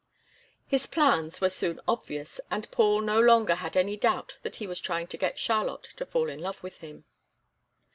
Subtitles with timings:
[0.65, 4.81] His plans were soon obvious, and Paul no longer had any doubt that he was
[4.81, 7.05] trying to get Charlotte to fall in love with him.